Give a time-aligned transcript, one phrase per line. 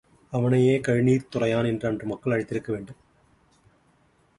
[0.31, 2.97] அவனையே கழுநீர்த் துறையான் என்று அன்று மக்கள் அழைத்திருக்க வேண்டும்.